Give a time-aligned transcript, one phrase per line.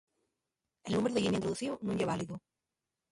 [0.87, 2.35] El númberu de llinia introducíu nun ye válidu.